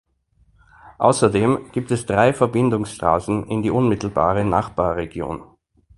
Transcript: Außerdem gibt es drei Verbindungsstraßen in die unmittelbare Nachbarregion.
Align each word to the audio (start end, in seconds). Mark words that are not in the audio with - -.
Außerdem 0.97 1.69
gibt 1.73 1.91
es 1.91 2.07
drei 2.07 2.33
Verbindungsstraßen 2.33 3.45
in 3.45 3.61
die 3.61 3.69
unmittelbare 3.69 4.43
Nachbarregion. 4.43 5.43